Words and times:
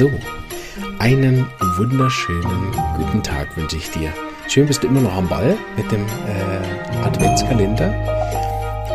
So, 0.00 0.10
einen 0.98 1.46
wunderschönen 1.76 2.72
guten 2.96 3.22
Tag 3.22 3.54
wünsche 3.54 3.76
ich 3.76 3.90
dir. 3.90 4.10
Schön 4.48 4.66
bist 4.66 4.82
du 4.82 4.86
immer 4.86 5.02
noch 5.02 5.14
am 5.14 5.28
Ball 5.28 5.58
mit 5.76 5.92
dem 5.92 6.06
äh, 6.06 7.04
Adventskalender 7.04 7.92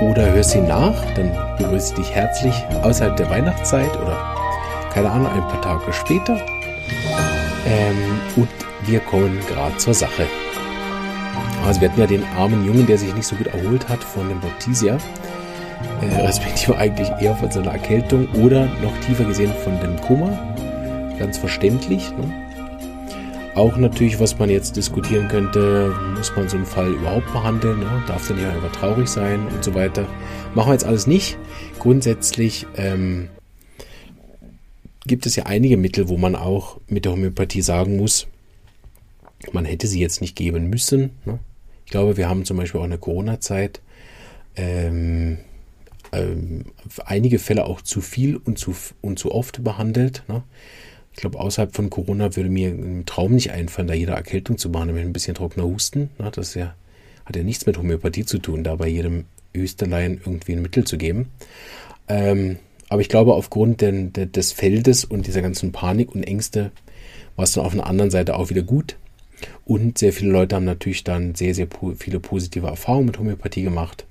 oder 0.02 0.34
hörst 0.34 0.56
ihn 0.56 0.68
nach, 0.68 0.96
dann 1.14 1.32
begrüße 1.60 1.94
ich 1.94 2.00
dich 2.00 2.16
herzlich 2.16 2.56
außerhalb 2.82 3.16
der 3.18 3.30
Weihnachtszeit 3.30 3.96
oder 4.02 4.18
keine 4.92 5.12
Ahnung, 5.12 5.28
ein 5.28 5.48
paar 5.48 5.62
Tage 5.62 5.94
später. 5.94 6.44
Ähm, 7.68 8.20
und 8.36 8.50
wir 8.88 9.00
kommen 9.02 9.40
gerade 9.48 9.78
zur 9.78 9.94
Sache. 9.94 10.26
Also 11.68 11.82
wir 11.82 11.92
hatten 11.92 12.02
ja 12.02 12.08
den 12.08 12.24
armen 12.36 12.66
Jungen, 12.66 12.88
der 12.88 12.98
sich 12.98 13.14
nicht 13.14 13.28
so 13.28 13.36
gut 13.36 13.54
erholt 13.54 13.88
hat 13.90 14.04
von 14.04 14.28
dem 14.28 14.40
Baptisia, 14.40 14.98
äh, 16.02 16.16
respektive 16.26 16.76
eigentlich 16.80 17.12
eher 17.20 17.36
von 17.36 17.52
seiner 17.52 17.74
Erkältung 17.74 18.28
oder 18.44 18.66
noch 18.82 18.98
tiefer 19.06 19.26
gesehen 19.26 19.54
von 19.64 19.80
dem 19.82 20.02
Koma. 20.02 20.55
Ganz 21.20 21.38
verständlich. 21.38 22.12
Ne? 22.12 22.46
Auch 23.56 23.78
natürlich, 23.78 24.20
was 24.20 24.38
man 24.38 24.50
jetzt 24.50 24.76
diskutieren 24.76 25.30
könnte, 25.30 25.94
muss 26.16 26.36
man 26.36 26.50
so 26.50 26.58
einen 26.58 26.66
Fall 26.66 26.92
überhaupt 26.92 27.32
behandeln, 27.32 27.80
ne? 27.80 28.04
darf 28.06 28.28
der 28.28 28.36
nicht 28.36 28.46
einfach 28.46 28.72
traurig 28.74 29.08
sein 29.08 29.48
und 29.48 29.64
so 29.64 29.74
weiter. 29.74 30.08
Machen 30.56 30.70
wir 30.70 30.74
jetzt 30.74 30.84
alles 30.84 31.08
nicht. 31.08 31.38
Grundsätzlich 31.80 32.68
ähm, 32.76 33.30
gibt 35.08 35.26
es 35.26 35.38
ja 35.38 35.46
einige 35.46 35.78
Mittel, 35.78 36.10
wo 36.10 36.18
man 36.18 36.36
auch 36.36 36.80
mit 36.88 37.06
der 37.06 37.14
Homöopathie 37.14 37.62
sagen 37.62 37.96
muss, 37.96 38.28
man 39.54 39.64
hätte 39.64 39.88
sie 39.88 40.02
jetzt 40.02 40.22
nicht 40.22 40.36
geben 40.36 40.70
müssen. 40.70 41.12
Ne? 41.24 41.40
Ich 41.86 41.92
glaube, 41.92 42.18
wir 42.18 42.28
haben 42.28 42.46
zum 42.46 42.58
Beispiel 42.58 42.82
auch 42.82 42.86
in 42.86 42.90
der 42.90 43.00
Corona-Zeit 43.00 43.80
ähm, 44.56 45.38
ähm, 46.12 46.66
einige 47.06 47.40
Fälle 47.40 47.66
auch 47.66 47.82
zu 47.82 48.02
viel 48.02 48.38
und 48.38 48.58
zu, 48.58 48.76
und 49.02 49.20
zu 49.20 49.32
oft 49.32 49.64
behandelt. 49.64 50.24
Ne? 50.28 50.44
Ich 51.16 51.22
glaube, 51.22 51.40
außerhalb 51.40 51.74
von 51.74 51.90
Corona 51.90 52.36
würde 52.36 52.50
mir 52.50 52.70
im 52.70 53.06
Traum 53.06 53.36
nicht 53.36 53.52
einfallen, 53.52 53.88
da 53.88 53.94
jede 53.94 54.12
Erkältung 54.12 54.58
zu 54.58 54.70
machen, 54.70 54.96
ein 54.96 55.14
bisschen 55.14 55.34
trockener 55.34 55.66
Husten. 55.66 56.10
Na, 56.18 56.30
das 56.30 56.56
ja, 56.56 56.76
hat 57.24 57.38
ja 57.38 57.44
nichts 57.44 57.66
mit 57.66 57.78
Homöopathie 57.78 58.26
zu 58.26 58.38
tun, 58.38 58.66
da 58.66 58.76
bei 58.76 58.90
jedem 58.90 59.24
Österlein 59.54 60.20
irgendwie 60.26 60.52
ein 60.52 60.62
Mittel 60.62 60.84
zu 60.84 60.98
geben. 60.98 61.30
Ähm, 62.10 62.58
aber 62.90 63.00
ich 63.00 63.08
glaube, 63.08 63.34
aufgrund 63.34 63.80
den, 63.80 64.12
de, 64.12 64.26
des 64.26 64.52
Feldes 64.52 65.06
und 65.06 65.26
dieser 65.26 65.42
ganzen 65.42 65.72
Panik 65.72 66.14
und 66.14 66.24
Ängste 66.24 66.72
war 67.38 67.44
es 67.44 67.54
dann 67.54 67.64
auf 67.64 67.74
der 67.74 67.88
anderen 67.88 68.12
Seite 68.12 68.36
auch 68.36 68.50
wieder 68.50 68.64
gut. 68.64 68.98
Und 69.64 69.98
sehr 69.98 70.12
viele 70.12 70.32
Leute 70.32 70.58
haben 70.58 70.66
natürlich 70.66 71.06
dann 71.06 71.34
sehr, 71.34 71.56
sehr 71.56 71.66
po 71.66 71.94
viele 71.98 72.20
positive 72.20 72.68
Erfahrungen 72.68 73.06
mit 73.06 73.20
Homöopathie 73.20 73.64
gemacht. 73.64 74.06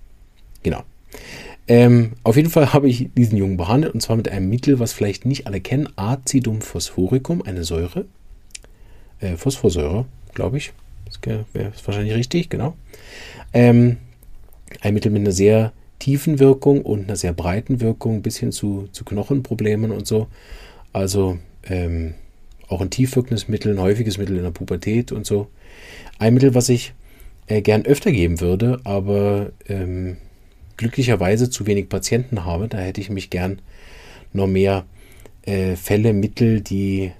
Genau. 0.63 0.83
Ähm, 1.67 2.13
auf 2.25 2.37
jeden 2.37 2.51
Fall 2.51 2.73
habe 2.73 2.89
ich 2.89 3.11
diesen 3.17 3.39
Jungen 3.39 3.57
behandelt 3.57 3.95
und 3.95 4.01
zwar 4.01 4.17
mit 4.17 4.29
einem 4.29 4.49
Mittel, 4.49 4.79
was 4.79 4.93
vielleicht 4.93 5.25
nicht 5.25 5.47
alle 5.47 5.61
kennen, 5.61 5.89
Acidum 5.97 6.61
phosphoricum, 6.61 7.43
eine 7.43 7.65
Säure. 7.65 8.05
Äh, 9.21 9.37
Phosphorsäure, 9.37 10.05
glaube 10.35 10.59
ich. 10.59 10.73
Das 11.07 11.21
wäre 11.53 11.73
wahrscheinlich 11.85 12.15
richtig, 12.15 12.51
genau. 12.51 12.75
Ähm, 13.53 13.99
ein 14.81 14.95
Mittel 14.95 15.11
mit 15.11 15.21
einer 15.21 15.33
sehr 15.33 15.73
tiefen 15.99 16.39
Wirkung 16.39 16.83
und 16.83 17.05
einer 17.05 17.17
sehr 17.17 17.33
breiten 17.33 17.81
Wirkung 17.81 18.21
bis 18.21 18.37
hin 18.37 18.53
zu, 18.53 18.89
zu 18.93 19.05
Knochenproblemen 19.05 19.91
und 19.91 20.07
so. 20.07 20.27
Also 20.93 21.39
ähm, 21.65 22.15
auch 22.69 22.81
ein 22.81 22.91
tiefwirkendes 22.91 23.49
Mittel, 23.49 23.73
ein 23.73 23.81
häufiges 23.81 24.19
Mittel 24.19 24.37
in 24.37 24.43
der 24.43 24.51
Pubertät 24.51 25.13
und 25.13 25.25
so. 25.25 25.49
Ein 26.19 26.35
Mittel, 26.35 26.55
was 26.55 26.69
ich 26.69 26.93
äh, 27.47 27.63
gern 27.63 27.87
öfter 27.87 28.13
geben 28.13 28.41
würde, 28.41 28.81
aber 28.85 29.53
ähm, 29.69 30.17
glücklicherweise 30.77 31.51
zu 31.51 31.67
wenig 31.67 31.89
Patienten 31.89 32.45
habe. 32.45 32.69
Da 32.69 32.79
hätte 32.79 33.01
ich 33.01 33.11
mich 33.11 33.31
gern 33.31 33.61
noch 34.33 34.47
mehr 34.47 34.85
äh, 35.43 35.77
Fälle, 35.77 36.13
Mittel, 36.13 36.61
die, 36.61 37.13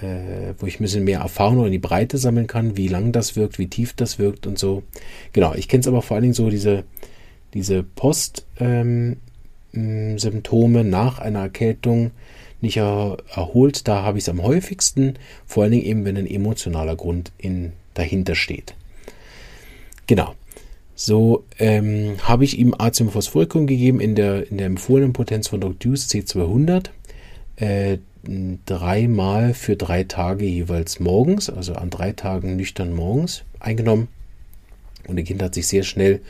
äh, 0.00 0.54
wo 0.58 0.66
ich 0.66 0.80
ein 0.80 0.82
bisschen 0.82 1.04
mehr 1.04 1.20
Erfahrung 1.20 1.66
in 1.66 1.72
die 1.72 1.78
Breite 1.78 2.18
sammeln 2.18 2.46
kann, 2.46 2.76
wie 2.76 2.88
lang 2.88 3.12
das 3.12 3.36
wirkt, 3.36 3.58
wie 3.58 3.68
tief 3.68 3.94
das 3.94 4.18
wirkt 4.18 4.46
und 4.46 4.58
so. 4.58 4.82
Genau, 5.32 5.54
ich 5.54 5.68
kenne 5.68 5.80
es 5.80 5.88
aber 5.88 6.02
vor 6.02 6.16
allen 6.16 6.22
Dingen 6.22 6.34
so, 6.34 6.50
diese, 6.50 6.84
diese 7.54 7.82
Post-Symptome 7.82 9.20
ähm, 10.80 10.90
nach 10.90 11.18
einer 11.18 11.40
Erkältung 11.40 12.10
nicht 12.60 12.76
er, 12.78 13.18
erholt. 13.34 13.86
Da 13.88 14.02
habe 14.02 14.18
ich 14.18 14.24
es 14.24 14.28
am 14.28 14.42
häufigsten, 14.42 15.14
vor 15.46 15.62
allen 15.62 15.72
Dingen 15.72 15.84
eben, 15.84 16.04
wenn 16.04 16.16
ein 16.16 16.26
emotionaler 16.26 16.96
Grund 16.96 17.32
in, 17.38 17.72
dahinter 17.94 18.34
steht. 18.34 18.74
Genau. 20.06 20.34
So 20.96 21.44
ähm, 21.58 22.16
habe 22.22 22.44
ich 22.44 22.58
ihm 22.58 22.74
Azium 22.76 23.10
gegeben 23.66 24.00
in 24.00 24.14
der, 24.14 24.50
in 24.50 24.56
der 24.56 24.66
empfohlenen 24.66 25.12
Potenz 25.12 25.46
von 25.48 25.60
Dr. 25.60 25.74
Deuce 25.78 26.08
C200. 26.08 26.86
Äh, 27.56 27.98
dreimal 28.64 29.54
für 29.54 29.76
drei 29.76 30.02
Tage 30.02 30.46
jeweils 30.46 30.98
morgens, 30.98 31.48
also 31.48 31.74
an 31.74 31.90
drei 31.90 32.10
Tagen 32.12 32.56
nüchtern 32.56 32.92
morgens 32.92 33.44
eingenommen. 33.60 34.08
Und 35.06 35.16
der 35.16 35.24
Kind 35.24 35.42
hat 35.42 35.54
sich 35.54 35.68
sehr 35.68 35.84
schnell 35.84 36.20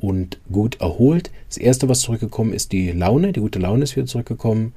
und 0.00 0.38
gut 0.50 0.80
erholt. 0.80 1.30
Das 1.48 1.56
erste, 1.56 1.88
was 1.88 2.00
zurückgekommen 2.00 2.52
ist, 2.52 2.72
die 2.72 2.90
Laune. 2.90 3.32
Die 3.32 3.40
gute 3.40 3.58
Laune 3.58 3.84
ist 3.84 3.96
wieder 3.96 4.06
zurückgekommen. 4.06 4.74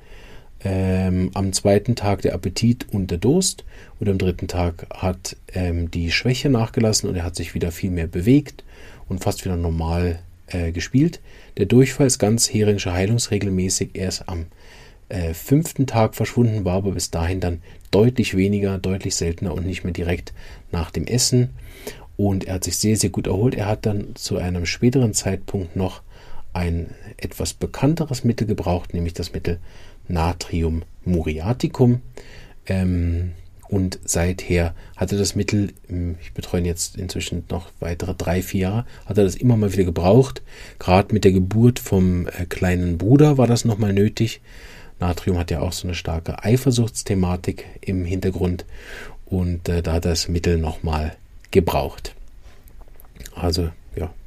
Ähm, 0.63 1.31
am 1.34 1.51
zweiten 1.51 1.96
Tag 1.96 2.22
der 2.22 2.34
Appetit 2.34 2.88
und 2.91 3.12
der 3.12 3.18
Durst. 3.18 3.66
Und 4.00 4.09
am 4.09 4.18
dritten 4.18 4.47
Tag 4.47 4.88
hat 4.94 5.35
ähm, 5.53 5.91
die 5.91 6.12
Schwäche 6.12 6.50
nachgelassen 6.50 7.09
und 7.09 7.16
er 7.16 7.24
hat 7.24 7.35
sich 7.35 7.53
wieder 7.53 7.72
viel 7.72 7.91
mehr 7.91 8.07
bewegt 8.07 8.63
und 9.09 9.24
fast 9.24 9.44
wieder 9.44 9.57
normal 9.57 10.19
äh, 10.47 10.72
gespielt. 10.72 11.19
Der 11.57 11.66
Durchfall 11.66 12.07
ist 12.07 12.19
ganz 12.19 12.53
heringsche 12.53 12.94
heilungsregelmäßig 12.94 13.91
erst 13.94 14.29
am 14.29 14.46
äh, 15.09 15.34
fünften 15.34 15.85
Tag 15.85 16.16
verschwunden, 16.16 16.66
war 16.66 16.75
aber 16.75 16.91
bis 16.91 17.12
dahin 17.12 17.40
dann 17.40 17.62
deutlich 17.91 18.35
weniger, 18.35 18.78
deutlich 18.78 19.16
seltener 19.16 19.53
und 19.53 19.66
nicht 19.66 19.84
mehr 19.84 19.94
direkt 19.94 20.34
nach 20.72 20.91
dem 20.91 21.06
Essen. 21.06 21.50
Und 22.16 22.45
er 22.45 22.56
hat 22.56 22.63
sich 22.63 22.78
sehr, 22.78 22.95
sehr 22.95 23.09
gut 23.09 23.28
erholt. 23.28 23.56
Er 23.56 23.68
hat 23.68 23.85
dann 23.85 24.16
zu 24.16 24.38
einem 24.38 24.66
späteren 24.66 25.13
Zeitpunkt 25.13 25.75
noch 25.75 26.01
ein 26.53 26.91
etwas 27.18 27.53
bekannteres 27.53 28.24
Mittel 28.24 28.47
gebraucht, 28.47 28.94
nämlich 28.94 29.13
das 29.13 29.34
Mittel 29.34 29.59
Natrium 30.08 30.84
muriaticum. 31.06 32.02
Ähm, 32.66 33.31
und 33.69 34.00
seither 34.06 34.75
hat 34.96 35.12
er 35.12 35.18
das 35.18 35.36
Mittel, 35.36 35.74
hm, 35.88 36.16
ich 36.22 36.34
betreue 36.34 36.62
jetzt 36.62 36.96
inzwischen 36.96 37.44
noch 37.50 37.72
weitere 37.80 38.13
drei, 38.13 38.42
vier 38.42 38.62
Jahre, 38.62 38.86
hat 39.06 39.18
er 39.18 39.24
das 39.24 39.36
immer 39.36 39.58
mal 39.58 39.74
wieder 39.74 39.86
gebraucht. 39.86 40.44
Gerade 40.80 41.13
mit 41.13 41.24
der 41.24 41.31
Geburt 41.31 41.80
vom 41.80 42.28
äh, 42.28 42.46
kleinen 42.46 42.97
Bruder 42.97 43.38
war 43.38 43.47
das 43.47 43.66
nochmal 43.66 43.94
nötig. 43.94 44.42
Natrium 45.00 45.38
hat 45.38 45.52
ja 45.52 45.59
auch 45.59 45.74
so 45.74 45.88
eine 45.88 45.96
starke 45.96 46.44
Eifersuchtsthematik 46.44 47.66
im 47.81 48.06
Hintergrund 48.06 48.66
und 49.25 49.68
äh, 49.68 49.81
da 49.81 49.94
hat 49.94 50.06
das 50.06 50.28
Mittel 50.28 50.58
nochmal 50.58 51.16
gebraucht. 51.52 52.13
Also 53.36 53.69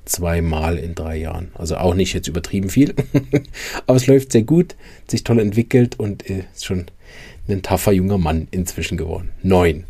zweimal 0.06 0.78
in 0.78 0.94
drei 0.94 1.16
Jahren. 1.16 1.50
Also 1.54 1.76
auch 1.76 1.94
nicht 1.94 2.14
jetzt 2.14 2.28
übertrieben 2.28 2.70
viel, 2.70 2.94
aber 3.86 3.96
es 3.96 4.06
läuft 4.06 4.32
sehr 4.32 4.42
gut, 4.42 4.76
sich 5.08 5.24
toll 5.24 5.38
entwickelt 5.38 5.98
und 5.98 6.22
ist 6.22 6.64
schon 6.64 6.86
ein 7.48 7.62
taffer 7.62 7.92
junger 7.92 8.18
Mann 8.18 8.48
inzwischen 8.50 8.96
geworden. 8.96 9.30
Neun. 9.42 9.84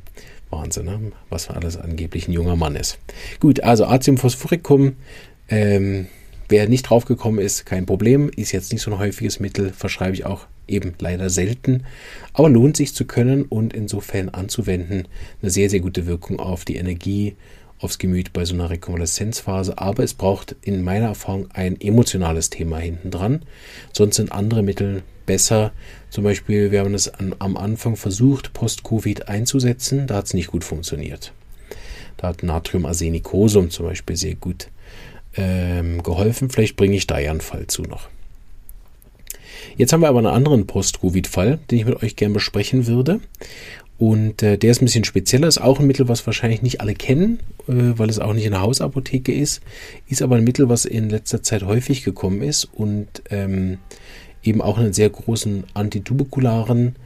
Wahnsinn, 0.50 0.86
ne? 0.86 1.12
was 1.28 1.48
alles 1.48 1.76
angeblich 1.76 2.28
ein 2.28 2.32
junger 2.32 2.56
Mann 2.56 2.76
ist. 2.76 2.98
Gut, 3.40 3.60
also 3.60 3.86
Azium 3.86 4.16
phosphoricum. 4.16 4.94
Ähm, 5.48 6.06
wer 6.48 6.68
nicht 6.68 6.84
draufgekommen 6.84 7.44
ist, 7.44 7.66
kein 7.66 7.86
Problem. 7.86 8.30
Ist 8.34 8.52
jetzt 8.52 8.72
nicht 8.72 8.82
so 8.82 8.90
ein 8.90 8.98
häufiges 8.98 9.40
Mittel, 9.40 9.72
verschreibe 9.72 10.14
ich 10.14 10.24
auch 10.24 10.46
eben 10.68 10.94
leider 10.98 11.30
selten. 11.30 11.84
Aber 12.32 12.48
lohnt 12.48 12.76
sich 12.76 12.94
zu 12.94 13.04
können 13.06 13.42
und 13.42 13.74
insofern 13.74 14.28
anzuwenden. 14.28 15.08
Eine 15.42 15.50
sehr, 15.50 15.68
sehr 15.68 15.80
gute 15.80 16.06
Wirkung 16.06 16.38
auf 16.38 16.64
die 16.64 16.76
Energie, 16.76 17.34
aufs 17.80 17.98
Gemüt 17.98 18.32
bei 18.32 18.44
so 18.44 18.54
einer 18.54 18.70
Rekonvaleszenzphase. 18.70 19.78
Aber 19.78 20.02
es 20.02 20.14
braucht 20.14 20.56
in 20.62 20.82
meiner 20.82 21.06
Erfahrung 21.06 21.48
ein 21.52 21.80
emotionales 21.80 22.50
Thema 22.50 22.78
hinten 22.78 23.10
dran. 23.10 23.42
Sonst 23.92 24.16
sind 24.16 24.32
andere 24.32 24.62
Mittel 24.62 25.02
besser. 25.26 25.72
Zum 26.10 26.24
Beispiel, 26.24 26.70
wir 26.70 26.80
haben 26.80 26.94
es 26.94 27.12
am 27.14 27.56
Anfang 27.56 27.96
versucht, 27.96 28.52
Post-Covid 28.52 29.28
einzusetzen. 29.28 30.06
Da 30.06 30.16
hat 30.16 30.26
es 30.26 30.34
nicht 30.34 30.48
gut 30.48 30.64
funktioniert. 30.64 31.32
Da 32.16 32.28
hat 32.28 32.42
Natriumarsenicosum 32.42 33.70
zum 33.70 33.86
Beispiel 33.86 34.16
sehr 34.16 34.36
gut 34.36 34.68
ähm, 35.36 36.02
geholfen. 36.02 36.48
Vielleicht 36.48 36.76
bringe 36.76 36.96
ich 36.96 37.06
da 37.06 37.18
ja 37.18 37.30
einen 37.30 37.40
Fall 37.40 37.66
zu 37.66 37.82
noch. 37.82 38.08
Jetzt 39.76 39.92
haben 39.92 40.00
wir 40.00 40.08
aber 40.08 40.18
einen 40.18 40.28
anderen 40.28 40.66
Post-Covid-Fall, 40.66 41.58
den 41.70 41.78
ich 41.78 41.84
mit 41.84 42.02
euch 42.02 42.16
gerne 42.16 42.34
besprechen 42.34 42.86
würde. 42.86 43.20
Und 43.98 44.42
äh, 44.42 44.58
der 44.58 44.70
ist 44.70 44.82
ein 44.82 44.84
bisschen 44.84 45.04
spezieller, 45.04 45.48
ist 45.48 45.60
auch 45.60 45.80
ein 45.80 45.86
Mittel, 45.86 46.08
was 46.08 46.26
wahrscheinlich 46.26 46.60
nicht 46.60 46.80
alle 46.80 46.94
kennen, 46.94 47.40
äh, 47.66 47.72
weil 47.96 48.10
es 48.10 48.18
auch 48.18 48.34
nicht 48.34 48.44
in 48.44 48.52
der 48.52 48.60
Hausapotheke 48.60 49.32
ist, 49.32 49.62
ist 50.06 50.22
aber 50.22 50.36
ein 50.36 50.44
Mittel, 50.44 50.68
was 50.68 50.84
in 50.84 51.08
letzter 51.08 51.42
Zeit 51.42 51.62
häufig 51.62 52.04
gekommen 52.04 52.42
ist 52.42 52.64
und 52.64 53.22
ähm, 53.30 53.78
eben 54.42 54.60
auch 54.60 54.78
einen 54.78 54.92
sehr 54.92 55.08
großen 55.08 55.64
antituberkularen 55.72 56.96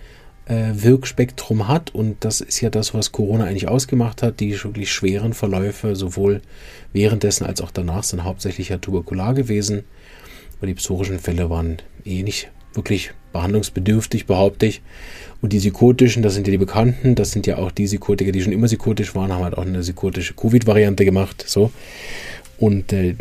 äh, 0.46 0.72
Wirkspektrum 0.74 1.68
hat. 1.68 1.94
Und 1.94 2.24
das 2.24 2.40
ist 2.40 2.60
ja 2.60 2.70
das, 2.70 2.92
was 2.92 3.12
Corona 3.12 3.44
eigentlich 3.44 3.68
ausgemacht 3.68 4.22
hat. 4.22 4.40
Die 4.40 4.62
wirklich 4.62 4.92
schweren 4.92 5.32
Verläufe, 5.32 5.94
sowohl 5.94 6.42
währenddessen 6.92 7.46
als 7.46 7.60
auch 7.60 7.70
danach, 7.70 8.02
sind 8.02 8.24
hauptsächlich 8.24 8.70
ja 8.70 8.78
tuberkular 8.78 9.34
gewesen. 9.34 9.84
Aber 10.58 10.66
die 10.66 10.74
psorischen 10.74 11.20
Fälle 11.20 11.48
waren 11.48 11.78
eh 12.04 12.22
nicht 12.24 12.50
wirklich 12.74 13.12
behandlungsbedürftig, 13.32 14.26
behaupte 14.26 14.66
ich. 14.66 14.82
Und 15.42 15.52
die 15.52 15.58
psychotischen, 15.58 16.22
das 16.22 16.34
sind 16.34 16.46
ja 16.46 16.50
die 16.50 16.58
bekannten, 16.58 17.14
das 17.14 17.30
sind 17.30 17.46
ja 17.46 17.58
auch 17.58 17.70
die 17.70 17.86
Psychotiker, 17.86 18.32
die 18.32 18.42
schon 18.42 18.52
immer 18.52 18.66
psychotisch 18.66 19.14
waren, 19.14 19.32
haben 19.32 19.44
halt 19.44 19.56
auch 19.56 19.64
eine 19.64 19.80
psychotische 19.80 20.34
Covid-Variante 20.34 21.04
gemacht. 21.04 21.44
So. 21.46 21.70
Und 22.58 22.92
äh, 22.92 23.14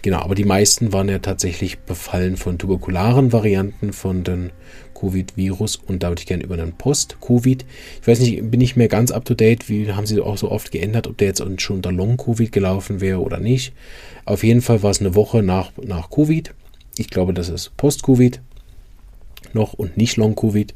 genau, 0.00 0.20
aber 0.20 0.34
die 0.34 0.46
meisten 0.46 0.94
waren 0.94 1.10
ja 1.10 1.18
tatsächlich 1.18 1.80
befallen 1.80 2.38
von 2.38 2.56
tuberkularen 2.56 3.30
Varianten 3.30 3.92
von 3.92 4.24
den 4.24 4.52
Covid-Virus 4.94 5.76
und 5.76 6.02
da 6.02 6.08
würde 6.08 6.20
ich 6.20 6.26
gerne 6.26 6.44
über 6.44 6.54
einen 6.54 6.72
Post-Covid. 6.72 7.64
Ich 8.00 8.08
weiß 8.08 8.20
nicht, 8.20 8.50
bin 8.50 8.60
ich 8.62 8.76
mehr 8.76 8.88
ganz 8.88 9.10
up 9.10 9.26
to 9.26 9.34
date, 9.34 9.68
wie 9.68 9.92
haben 9.92 10.06
sie 10.06 10.20
auch 10.20 10.38
so 10.38 10.50
oft 10.50 10.70
geändert, 10.70 11.06
ob 11.08 11.18
der 11.18 11.28
jetzt 11.28 11.42
schon 11.60 11.76
unter 11.76 11.92
Long-Covid 11.92 12.52
gelaufen 12.52 13.02
wäre 13.02 13.20
oder 13.20 13.38
nicht. 13.38 13.74
Auf 14.24 14.44
jeden 14.44 14.62
Fall 14.62 14.82
war 14.82 14.90
es 14.90 15.00
eine 15.00 15.14
Woche 15.14 15.42
nach, 15.42 15.72
nach 15.82 16.08
Covid. 16.08 16.54
Ich 16.96 17.10
glaube, 17.10 17.34
das 17.34 17.50
ist 17.50 17.76
Post-Covid 17.76 18.40
noch 19.54 19.72
und 19.72 19.96
nicht 19.96 20.16
Long-Covid 20.16 20.74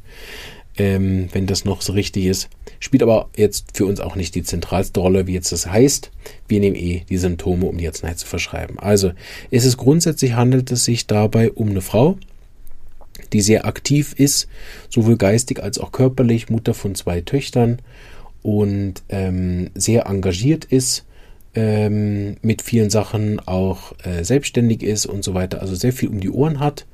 ähm, 0.77 1.29
wenn 1.31 1.47
das 1.47 1.65
noch 1.65 1.81
so 1.81 1.93
richtig 1.93 2.25
ist. 2.25 2.49
Spielt 2.79 3.03
aber 3.03 3.29
jetzt 3.35 3.77
für 3.77 3.85
uns 3.85 3.99
auch 3.99 4.15
nicht 4.15 4.35
die 4.35 4.43
zentralste 4.43 4.99
Rolle, 4.99 5.27
wie 5.27 5.33
jetzt 5.33 5.51
das 5.51 5.67
heißt. 5.67 6.11
Wir 6.47 6.59
nehmen 6.59 6.75
eh 6.75 7.03
die 7.09 7.17
Symptome, 7.17 7.65
um 7.65 7.77
die 7.77 7.87
Arznei 7.87 8.13
zu 8.13 8.27
verschreiben. 8.27 8.79
Also 8.79 9.11
ist 9.49 9.65
es 9.65 9.77
grundsätzlich 9.77 10.33
handelt 10.33 10.71
es 10.71 10.85
sich 10.85 11.07
dabei 11.07 11.51
um 11.51 11.69
eine 11.69 11.81
Frau, 11.81 12.17
die 13.31 13.41
sehr 13.41 13.65
aktiv 13.65 14.13
ist, 14.17 14.47
sowohl 14.89 15.17
geistig 15.17 15.63
als 15.63 15.79
auch 15.79 15.91
körperlich, 15.91 16.49
Mutter 16.49 16.73
von 16.73 16.95
zwei 16.95 17.21
Töchtern 17.21 17.79
und 18.41 19.01
ähm, 19.09 19.71
sehr 19.75 20.05
engagiert 20.07 20.65
ist, 20.65 21.05
ähm, 21.55 22.35
mit 22.41 22.61
vielen 22.61 22.89
Sachen 22.89 23.39
auch 23.39 23.93
äh, 24.03 24.23
selbstständig 24.23 24.83
ist 24.83 25.05
und 25.05 25.23
so 25.23 25.33
weiter, 25.33 25.61
also 25.61 25.73
sehr 25.73 25.93
viel 25.93 26.09
um 26.09 26.19
die 26.19 26.29
Ohren 26.29 26.59
hat 26.59 26.85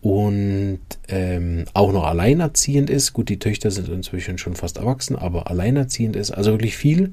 und 0.00 0.80
ähm, 1.08 1.64
auch 1.74 1.92
noch 1.92 2.04
alleinerziehend 2.04 2.90
ist. 2.90 3.12
Gut, 3.12 3.28
die 3.28 3.38
Töchter 3.38 3.70
sind 3.70 3.88
inzwischen 3.88 4.38
schon 4.38 4.54
fast 4.54 4.78
erwachsen, 4.78 5.16
aber 5.16 5.50
alleinerziehend 5.50 6.16
ist, 6.16 6.30
also 6.30 6.52
wirklich 6.52 6.76
viel 6.76 7.12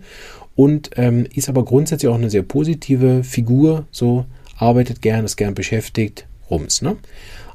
und 0.55 0.91
ähm, 0.97 1.25
ist 1.33 1.49
aber 1.49 1.63
grundsätzlich 1.63 2.09
auch 2.09 2.15
eine 2.15 2.29
sehr 2.29 2.43
positive 2.43 3.23
Figur, 3.23 3.85
so 3.91 4.25
arbeitet 4.57 5.01
gern, 5.01 5.25
ist 5.25 5.37
gern 5.37 5.53
beschäftigt, 5.53 6.27
rums. 6.49 6.81
Ne? 6.81 6.97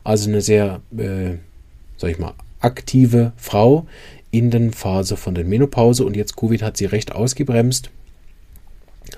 Also 0.02 0.30
eine 0.30 0.40
sehr, 0.40 0.80
äh, 0.96 1.34
sag 1.96 2.10
ich 2.10 2.18
mal, 2.18 2.34
aktive 2.60 3.32
Frau 3.36 3.86
in 4.30 4.50
der 4.50 4.72
Phase 4.72 5.16
von 5.16 5.34
der 5.34 5.44
Menopause 5.44 6.04
und 6.04 6.16
jetzt 6.16 6.36
Covid 6.36 6.62
hat 6.62 6.76
sie 6.76 6.86
recht 6.86 7.12
ausgebremst, 7.12 7.90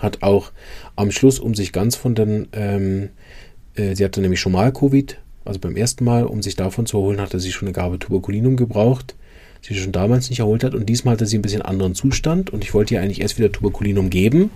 hat 0.01 0.23
auch 0.23 0.51
am 0.97 1.11
Schluss, 1.11 1.39
um 1.39 1.55
sich 1.55 1.73
ganz 1.73 1.97
von 1.97 2.15
den, 2.15 2.49
ähm, 2.53 3.11
äh, 3.77 3.95
sie 3.95 4.05
hatte 4.05 4.21
nämlich 4.21 4.41
schon 4.41 4.53
mal 4.53 4.73
Covid 4.73 5.19
also 5.47 5.61
beim 5.61 5.77
ersten 5.77 6.05
Mal, 6.05 6.25
um 6.25 6.43
sich 6.43 6.57
davon 6.57 6.87
zu 6.87 6.99
erholen, 6.99 7.21
hatte 7.21 7.41
sie 7.41 7.53
schon 7.53 7.69
eine 7.69 7.75
Gabe 7.75 7.99
Tuberkulinum 7.99 8.57
gebraucht, 8.57 9.15
die 9.65 9.75
sie 9.75 9.81
schon 9.81 9.93
damals 9.93 10.31
nicht 10.31 10.41
erholt 10.41 10.65
hat. 10.65 10.75
Und 10.75 10.87
diesmal 10.87 11.15
hatte 11.15 11.27
sie 11.27 11.39
ein 11.39 11.43
bisschen 11.43 11.63
anderen 11.63 11.95
Zustand. 11.95 12.51
Und 12.51 12.65
ich 12.65 12.75
wollte 12.75 12.95
ihr 12.95 13.01
eigentlich 13.01 13.21
erst 13.21 13.39
wieder 13.39 13.53
Tuberkulinum 13.53 14.11
geben, 14.11 14.51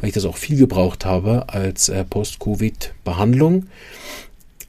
weil 0.00 0.08
ich 0.08 0.14
das 0.14 0.24
auch 0.24 0.36
viel 0.36 0.56
gebraucht 0.56 1.04
habe 1.04 1.48
als 1.48 1.88
äh, 1.88 2.04
Post-Covid-Behandlung. 2.04 3.66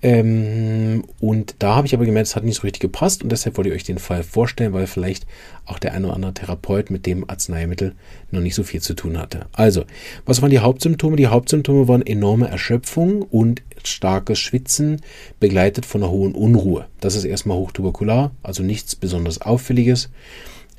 Ähm, 0.03 1.03
und 1.19 1.55
da 1.59 1.75
habe 1.75 1.87
ich 1.87 1.95
aber 1.95 2.05
gemerkt, 2.05 2.27
es 2.27 2.35
hat 2.35 2.43
nicht 2.43 2.57
so 2.57 2.61
richtig 2.61 2.81
gepasst 2.81 3.23
und 3.23 3.31
deshalb 3.31 3.57
wollte 3.57 3.69
ich 3.69 3.75
euch 3.75 3.83
den 3.83 3.97
Fall 3.97 4.23
vorstellen, 4.23 4.73
weil 4.73 4.85
vielleicht 4.85 5.25
auch 5.65 5.79
der 5.79 5.93
eine 5.93 6.07
oder 6.07 6.15
andere 6.15 6.33
Therapeut 6.33 6.91
mit 6.91 7.05
dem 7.05 7.27
Arzneimittel 7.29 7.95
noch 8.31 8.41
nicht 8.41 8.55
so 8.55 8.63
viel 8.63 8.81
zu 8.81 8.93
tun 8.93 9.17
hatte. 9.17 9.47
Also, 9.53 9.85
was 10.25 10.41
waren 10.41 10.51
die 10.51 10.59
Hauptsymptome? 10.59 11.15
Die 11.15 11.27
Hauptsymptome 11.27 11.87
waren 11.87 12.05
enorme 12.05 12.47
Erschöpfung 12.47 13.23
und 13.23 13.63
starkes 13.83 14.39
Schwitzen, 14.39 15.01
begleitet 15.39 15.85
von 15.85 16.03
einer 16.03 16.11
hohen 16.11 16.35
Unruhe. 16.35 16.85
Das 16.99 17.15
ist 17.15 17.25
erstmal 17.25 17.57
hochtuberkular, 17.57 18.31
also 18.43 18.61
nichts 18.63 18.95
besonders 18.95 19.41
Auffälliges. 19.41 20.09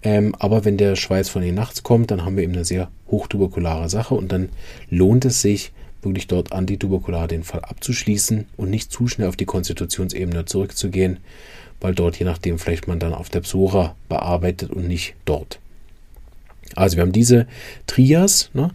Ähm, 0.03 0.35
aber 0.39 0.65
wenn 0.65 0.77
der 0.77 0.95
Schweiß 0.95 1.29
von 1.29 1.43
den 1.43 1.57
nachts 1.57 1.83
kommt, 1.83 2.13
dann 2.13 2.25
haben 2.25 2.37
wir 2.37 2.45
eben 2.45 2.53
eine 2.53 2.65
sehr 2.65 2.89
hochtuberkulare 3.11 3.89
Sache 3.89 4.15
und 4.15 4.31
dann 4.31 4.51
lohnt 4.91 5.25
es 5.25 5.43
sich, 5.43 5.73
wirklich 6.09 6.27
dort 6.27 6.53
antituberkular 6.53 7.29
den 7.29 7.43
Fall 7.43 7.61
abzuschließen 7.61 8.47
und 8.57 8.71
nicht 8.71 8.91
zu 8.91 9.09
schnell 9.09 9.29
auf 9.29 9.37
die 9.37 9.45
Konstitutionsebene 9.45 10.45
zurückzugehen, 10.45 11.19
weil 11.81 11.95
dort 11.95 12.19
je 12.19 12.25
nachdem 12.25 12.59
vielleicht 12.59 12.89
man 12.89 12.99
dann 12.99 13.15
auf 13.15 13.29
der 13.29 13.41
Psora 13.41 13.95
bearbeitet 14.09 14.71
und 14.71 14.89
nicht 14.89 15.15
dort. 15.25 15.61
Also 16.75 16.97
wir 16.97 17.03
haben 17.03 17.13
diese 17.13 17.47
Trias, 17.87 18.51
ne, 18.53 18.71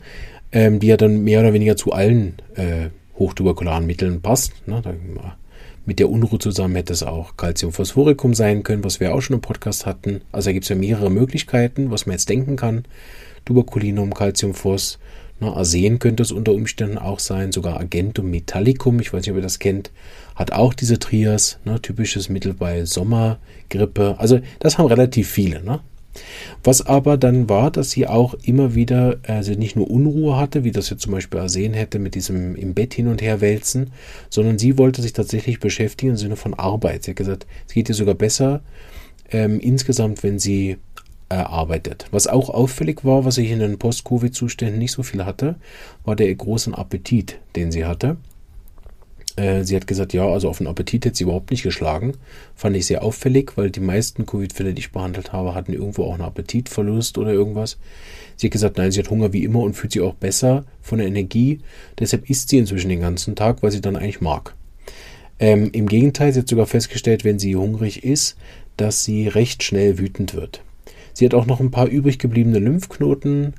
ähm, 0.51 0.79
die 0.79 0.87
ja 0.87 0.97
dann 0.97 1.23
mehr 1.23 1.41
oder 1.41 1.53
weniger 1.53 1.75
zu 1.75 1.91
allen 1.91 2.35
äh, 2.55 2.89
hochtuberkularen 3.17 3.85
Mitteln 3.85 4.21
passt. 4.21 4.53
Ne, 4.67 4.81
da, 4.81 4.93
mit 5.85 5.99
der 5.99 6.09
Unruhe 6.09 6.39
zusammen 6.39 6.75
hätte 6.75 6.93
es 6.93 7.03
auch 7.03 7.35
Calciumphosphoricum 7.35 8.33
sein 8.33 8.63
können, 8.63 8.85
was 8.85 9.01
wir 9.01 9.13
auch 9.13 9.21
schon 9.21 9.35
im 9.35 9.41
Podcast 9.41 9.85
hatten. 9.85 10.21
Also 10.31 10.47
da 10.47 10.53
gibt 10.53 10.63
es 10.63 10.69
ja 10.69 10.77
mehrere 10.77 11.11
Möglichkeiten, 11.11 11.91
was 11.91 12.05
man 12.05 12.13
jetzt 12.13 12.29
denken 12.29 12.55
kann. 12.55 12.85
Tuberkulinum, 13.43 14.13
Calciumphos, 14.13 14.97
Ne, 15.39 15.51
Arsen 15.51 15.99
könnte 15.99 16.23
es 16.23 16.31
unter 16.31 16.53
Umständen 16.53 16.97
auch 16.97 17.19
sein, 17.19 17.51
sogar 17.51 17.79
Agentum 17.79 18.29
metallicum, 18.29 18.99
ich 18.99 19.11
weiß 19.11 19.21
nicht, 19.21 19.31
ob 19.31 19.37
ihr 19.37 19.43
das 19.43 19.59
kennt, 19.59 19.91
hat 20.35 20.51
auch 20.51 20.73
diese 20.73 20.99
Trias, 20.99 21.59
ne, 21.65 21.81
typisches 21.81 22.29
Mittel 22.29 22.53
bei 22.53 22.85
Sommergrippe. 22.85 24.15
Also 24.19 24.39
das 24.59 24.77
haben 24.77 24.87
relativ 24.87 25.29
viele. 25.29 25.63
Ne? 25.63 25.79
Was 26.63 26.85
aber 26.85 27.17
dann 27.17 27.49
war, 27.49 27.71
dass 27.71 27.91
sie 27.91 28.07
auch 28.07 28.35
immer 28.43 28.75
wieder, 28.75 29.19
also 29.23 29.53
nicht 29.53 29.75
nur 29.75 29.89
Unruhe 29.89 30.37
hatte, 30.37 30.63
wie 30.63 30.71
das 30.71 30.89
jetzt 30.89 31.01
zum 31.01 31.11
Beispiel 31.11 31.39
Arsen 31.39 31.73
hätte 31.73 31.99
mit 31.99 32.15
diesem 32.15 32.55
im 32.55 32.73
Bett 32.73 32.93
hin 32.93 33.07
und 33.07 33.21
her 33.21 33.41
wälzen, 33.41 33.91
sondern 34.29 34.59
sie 34.59 34.77
wollte 34.77 35.01
sich 35.01 35.13
tatsächlich 35.13 35.59
beschäftigen 35.59 36.11
im 36.11 36.17
Sinne 36.17 36.35
von 36.35 36.53
Arbeit. 36.53 37.03
Sie 37.03 37.11
hat 37.11 37.17
gesagt, 37.17 37.47
es 37.67 37.73
geht 37.73 37.89
ihr 37.89 37.95
sogar 37.95 38.15
besser 38.15 38.61
ähm, 39.31 39.59
insgesamt, 39.59 40.23
wenn 40.23 40.39
sie 40.39 40.77
erarbeitet. 41.33 42.07
Was 42.11 42.27
auch 42.27 42.49
auffällig 42.49 43.03
war, 43.03 43.25
was 43.25 43.37
ich 43.37 43.51
in 43.51 43.59
den 43.59 43.77
Post-Covid-Zuständen 43.79 44.79
nicht 44.79 44.91
so 44.91 45.03
viel 45.03 45.25
hatte, 45.25 45.55
war 46.05 46.15
der 46.15 46.33
große 46.33 46.77
Appetit, 46.77 47.39
den 47.55 47.71
sie 47.71 47.85
hatte. 47.85 48.17
Äh, 49.35 49.63
sie 49.63 49.75
hat 49.75 49.87
gesagt, 49.87 50.13
ja, 50.13 50.27
also 50.27 50.49
auf 50.49 50.59
den 50.59 50.67
Appetit 50.67 51.05
hätte 51.05 51.15
sie 51.15 51.23
überhaupt 51.23 51.51
nicht 51.51 51.63
geschlagen. 51.63 52.13
Fand 52.55 52.75
ich 52.75 52.85
sehr 52.85 53.03
auffällig, 53.03 53.53
weil 53.55 53.71
die 53.71 53.79
meisten 53.79 54.25
Covid-Fälle, 54.25 54.73
die 54.73 54.81
ich 54.81 54.91
behandelt 54.91 55.33
habe, 55.33 55.55
hatten 55.55 55.73
irgendwo 55.73 56.03
auch 56.03 56.13
einen 56.13 56.23
Appetitverlust 56.23 57.17
oder 57.17 57.31
irgendwas. 57.31 57.77
Sie 58.35 58.47
hat 58.47 58.51
gesagt, 58.51 58.77
nein, 58.77 58.91
sie 58.91 58.99
hat 58.99 59.09
Hunger 59.09 59.33
wie 59.33 59.43
immer 59.43 59.59
und 59.59 59.73
fühlt 59.73 59.93
sich 59.93 60.01
auch 60.01 60.13
besser 60.13 60.65
von 60.81 60.99
der 60.99 61.07
Energie. 61.07 61.61
Deshalb 61.99 62.29
isst 62.29 62.49
sie 62.49 62.57
inzwischen 62.57 62.89
den 62.89 63.01
ganzen 63.01 63.35
Tag, 63.35 63.63
weil 63.63 63.71
sie 63.71 63.81
dann 63.81 63.95
eigentlich 63.95 64.21
mag. 64.21 64.55
Ähm, 65.39 65.69
Im 65.73 65.87
Gegenteil, 65.87 66.31
sie 66.31 66.41
hat 66.41 66.47
sogar 66.47 66.67
festgestellt, 66.67 67.23
wenn 67.23 67.39
sie 67.39 67.55
hungrig 67.55 68.03
ist, 68.03 68.37
dass 68.77 69.03
sie 69.03 69.27
recht 69.27 69.63
schnell 69.63 69.97
wütend 69.97 70.33
wird. 70.35 70.61
Sie 71.13 71.25
hat 71.25 71.33
auch 71.33 71.45
noch 71.45 71.59
ein 71.59 71.71
paar 71.71 71.87
übrig 71.87 72.19
gebliebene 72.19 72.59
Lymphknoten. 72.59 73.53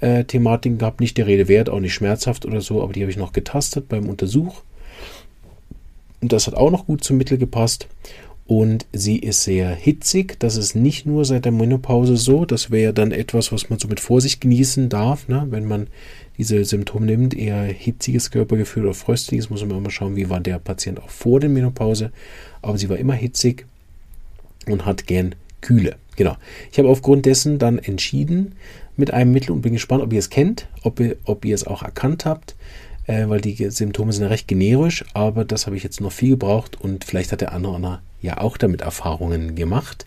Äh, 0.00 0.24
Thematiken 0.24 0.78
gehabt, 0.78 1.00
nicht 1.00 1.18
der 1.18 1.26
Rede 1.26 1.48
wert, 1.48 1.68
auch 1.68 1.80
nicht 1.80 1.94
schmerzhaft 1.94 2.46
oder 2.46 2.60
so, 2.60 2.82
aber 2.82 2.92
die 2.92 3.00
habe 3.00 3.10
ich 3.10 3.16
noch 3.16 3.32
getastet 3.32 3.88
beim 3.88 4.08
Untersuch. 4.08 4.62
Und 6.20 6.32
das 6.32 6.46
hat 6.46 6.54
auch 6.54 6.70
noch 6.70 6.86
gut 6.86 7.02
zum 7.02 7.16
Mittel 7.16 7.38
gepasst. 7.38 7.88
Und 8.46 8.86
sie 8.94 9.18
ist 9.18 9.44
sehr 9.44 9.68
hitzig. 9.74 10.40
Das 10.40 10.56
ist 10.56 10.74
nicht 10.74 11.04
nur 11.04 11.26
seit 11.26 11.44
der 11.44 11.52
Menopause 11.52 12.16
so. 12.16 12.46
Das 12.46 12.70
wäre 12.70 12.94
dann 12.94 13.12
etwas, 13.12 13.52
was 13.52 13.68
man 13.68 13.78
so 13.78 13.88
mit 13.88 14.00
Vorsicht 14.00 14.40
genießen 14.40 14.88
darf, 14.88 15.28
ne? 15.28 15.46
wenn 15.50 15.66
man 15.66 15.88
diese 16.38 16.64
Symptome 16.64 17.04
nimmt. 17.04 17.34
Eher 17.34 17.64
hitziges 17.64 18.30
Körpergefühl 18.30 18.84
oder 18.84 18.94
fröstliches, 18.94 19.50
muss 19.50 19.64
man 19.64 19.76
immer 19.76 19.90
schauen, 19.90 20.16
wie 20.16 20.30
war 20.30 20.40
der 20.40 20.58
Patient 20.58 20.98
auch 20.98 21.10
vor 21.10 21.40
der 21.40 21.50
Menopause. 21.50 22.10
Aber 22.62 22.78
sie 22.78 22.88
war 22.88 22.96
immer 22.96 23.12
hitzig 23.12 23.66
und 24.66 24.86
hat 24.86 25.06
gern 25.06 25.34
Kühle. 25.60 25.96
Genau. 26.18 26.36
Ich 26.72 26.78
habe 26.80 26.88
aufgrund 26.88 27.26
dessen 27.26 27.60
dann 27.60 27.78
entschieden 27.78 28.56
mit 28.96 29.12
einem 29.12 29.30
Mittel 29.30 29.52
und 29.52 29.62
bin 29.62 29.74
gespannt, 29.74 30.02
ob 30.02 30.12
ihr 30.12 30.18
es 30.18 30.30
kennt, 30.30 30.66
ob 30.82 30.98
ihr, 30.98 31.16
ob 31.24 31.44
ihr 31.44 31.54
es 31.54 31.64
auch 31.64 31.84
erkannt 31.84 32.24
habt, 32.24 32.56
äh, 33.06 33.28
weil 33.28 33.40
die 33.40 33.70
Symptome 33.70 34.12
sind 34.12 34.24
ja 34.24 34.28
recht 34.28 34.48
generisch, 34.48 35.04
aber 35.14 35.44
das 35.44 35.66
habe 35.66 35.76
ich 35.76 35.84
jetzt 35.84 36.00
noch 36.00 36.10
viel 36.10 36.30
gebraucht 36.30 36.76
und 36.80 37.04
vielleicht 37.04 37.30
hat 37.30 37.40
der 37.40 37.52
andere, 37.52 38.00
ja 38.20 38.38
auch 38.38 38.56
damit 38.56 38.80
Erfahrungen 38.80 39.54
gemacht 39.54 40.06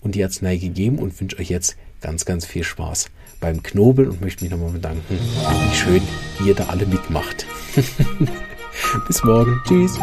und 0.00 0.14
die 0.14 0.24
Arznei 0.24 0.56
gegeben 0.56 0.98
und 0.98 1.20
wünsche 1.20 1.38
euch 1.38 1.50
jetzt 1.50 1.76
ganz, 2.00 2.24
ganz 2.24 2.46
viel 2.46 2.64
Spaß 2.64 3.10
beim 3.38 3.62
Knobeln 3.62 4.08
und 4.08 4.22
möchte 4.22 4.44
mich 4.44 4.50
nochmal 4.50 4.70
bedanken, 4.70 5.18
wie 5.18 5.76
schön 5.76 6.02
ihr 6.46 6.54
da 6.54 6.68
alle 6.68 6.86
mitmacht. 6.86 7.44
Bis 9.06 9.22
morgen. 9.22 9.60
Tschüss. 9.68 9.98